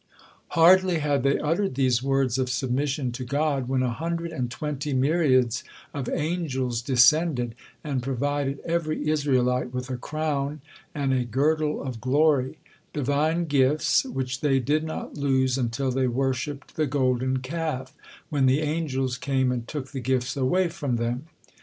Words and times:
Hardly 0.57 0.97
had 0.97 1.21
they 1.21 1.37
uttered 1.37 1.75
these 1.75 2.01
words 2.01 2.39
of 2.39 2.49
submission 2.49 3.11
to 3.11 3.23
God, 3.23 3.67
when 3.67 3.83
a 3.83 3.91
hundred 3.93 4.31
and 4.31 4.49
twenty 4.49 4.93
myriads 4.93 5.63
of 5.93 6.09
angels 6.09 6.81
descended, 6.81 7.53
an 7.83 8.01
provided 8.01 8.61
every 8.61 9.07
Israelite 9.07 9.71
with 9.71 9.91
a 9.91 9.97
crown 9.97 10.61
and 10.95 11.13
a 11.13 11.23
girdle 11.23 11.83
of 11.83 12.01
glory 12.01 12.57
Divine 12.93 13.45
gifts, 13.45 14.03
which 14.03 14.41
they 14.41 14.59
did 14.59 14.83
not 14.83 15.17
lose 15.19 15.55
until 15.55 15.91
they 15.91 16.07
worshipped 16.07 16.77
the 16.77 16.87
Golden 16.87 17.37
Calf, 17.37 17.95
when 18.31 18.47
the 18.47 18.61
angels 18.61 19.19
came 19.19 19.51
and 19.51 19.67
took 19.67 19.91
the 19.91 20.01
gifts 20.01 20.35
away 20.35 20.67
from 20.69 20.95
them. 20.95 21.27